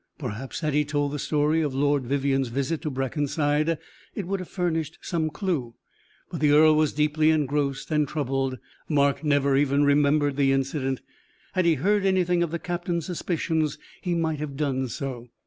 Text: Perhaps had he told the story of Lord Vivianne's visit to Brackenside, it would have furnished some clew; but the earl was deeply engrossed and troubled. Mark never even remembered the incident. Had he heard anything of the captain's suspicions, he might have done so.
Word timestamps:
Perhaps 0.17 0.61
had 0.61 0.73
he 0.73 0.83
told 0.83 1.11
the 1.11 1.19
story 1.19 1.61
of 1.61 1.75
Lord 1.75 2.07
Vivianne's 2.07 2.47
visit 2.47 2.81
to 2.81 2.89
Brackenside, 2.89 3.77
it 4.15 4.25
would 4.25 4.39
have 4.39 4.49
furnished 4.49 4.97
some 5.03 5.29
clew; 5.29 5.75
but 6.31 6.39
the 6.39 6.49
earl 6.49 6.73
was 6.75 6.91
deeply 6.91 7.29
engrossed 7.29 7.91
and 7.91 8.07
troubled. 8.07 8.57
Mark 8.89 9.23
never 9.23 9.55
even 9.55 9.83
remembered 9.83 10.37
the 10.37 10.53
incident. 10.53 11.01
Had 11.53 11.65
he 11.65 11.75
heard 11.75 12.03
anything 12.03 12.41
of 12.41 12.49
the 12.49 12.57
captain's 12.57 13.05
suspicions, 13.05 13.77
he 14.01 14.15
might 14.15 14.39
have 14.39 14.57
done 14.57 14.87
so. 14.87 15.27